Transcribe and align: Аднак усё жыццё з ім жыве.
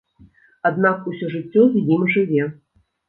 Аднак 0.69 0.97
усё 1.11 1.29
жыццё 1.35 1.67
з 1.75 1.85
ім 1.97 2.11
жыве. 2.17 2.49